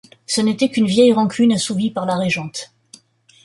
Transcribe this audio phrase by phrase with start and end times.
[0.25, 2.73] Ce n'était qu'une vieille rancune assouvie par la régente.